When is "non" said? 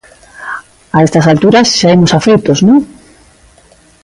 2.67-2.79